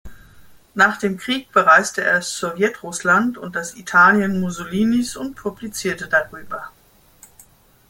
[0.73, 6.71] Nach dem Krieg bereiste er Sowjetrussland und das Italien Mussolinis und publizierte darüber.